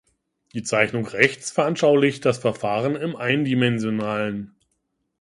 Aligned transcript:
Die 0.55 0.63
Zeichnung 0.63 1.05
rechts 1.05 1.51
veranschaulicht 1.51 2.25
das 2.25 2.39
Verfahren 2.39 2.95
im 2.95 3.15
Eindimensionalen. 3.15 4.55